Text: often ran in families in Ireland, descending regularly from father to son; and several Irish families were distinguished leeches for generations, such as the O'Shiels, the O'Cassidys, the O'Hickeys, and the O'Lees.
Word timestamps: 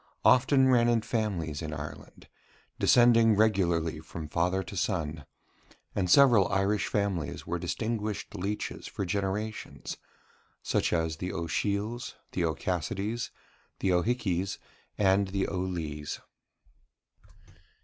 often 0.25 0.67
ran 0.67 0.89
in 0.89 0.99
families 0.99 1.61
in 1.61 1.71
Ireland, 1.71 2.27
descending 2.79 3.35
regularly 3.35 3.99
from 3.99 4.27
father 4.29 4.63
to 4.63 4.75
son; 4.75 5.27
and 5.93 6.09
several 6.09 6.47
Irish 6.51 6.87
families 6.87 7.45
were 7.45 7.59
distinguished 7.59 8.33
leeches 8.33 8.87
for 8.87 9.05
generations, 9.05 9.97
such 10.63 10.91
as 10.91 11.17
the 11.17 11.31
O'Shiels, 11.31 12.15
the 12.31 12.43
O'Cassidys, 12.45 13.29
the 13.77 13.93
O'Hickeys, 13.93 14.57
and 14.97 15.27
the 15.27 15.47
O'Lees. 15.47 16.19